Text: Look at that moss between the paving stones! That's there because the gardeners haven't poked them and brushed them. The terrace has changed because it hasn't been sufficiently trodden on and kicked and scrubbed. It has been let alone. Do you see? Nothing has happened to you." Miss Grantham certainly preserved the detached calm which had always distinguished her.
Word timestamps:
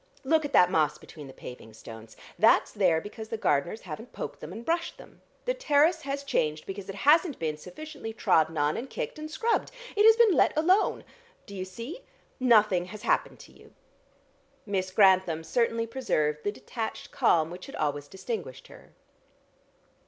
Look 0.23 0.43
at 0.45 0.53
that 0.53 0.71
moss 0.71 0.97
between 0.97 1.27
the 1.27 1.31
paving 1.31 1.73
stones! 1.75 2.17
That's 2.39 2.71
there 2.71 2.99
because 2.99 3.29
the 3.29 3.37
gardeners 3.37 3.81
haven't 3.81 4.13
poked 4.13 4.39
them 4.39 4.51
and 4.51 4.65
brushed 4.65 4.97
them. 4.97 5.21
The 5.45 5.53
terrace 5.53 6.01
has 6.01 6.23
changed 6.23 6.65
because 6.65 6.89
it 6.89 6.95
hasn't 7.05 7.37
been 7.37 7.55
sufficiently 7.55 8.11
trodden 8.11 8.57
on 8.57 8.77
and 8.77 8.89
kicked 8.89 9.19
and 9.19 9.29
scrubbed. 9.29 9.71
It 9.95 10.03
has 10.03 10.15
been 10.15 10.31
let 10.35 10.57
alone. 10.57 11.03
Do 11.45 11.55
you 11.55 11.65
see? 11.65 11.99
Nothing 12.39 12.85
has 12.85 13.03
happened 13.03 13.37
to 13.41 13.51
you." 13.51 13.75
Miss 14.65 14.89
Grantham 14.89 15.43
certainly 15.43 15.85
preserved 15.85 16.43
the 16.43 16.51
detached 16.51 17.11
calm 17.11 17.51
which 17.51 17.67
had 17.67 17.75
always 17.75 18.07
distinguished 18.07 18.69
her. 18.69 18.93